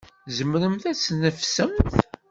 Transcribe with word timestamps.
Tzemremt 0.27 0.83
ad 0.91 0.97
tneffsemt? 0.97 1.87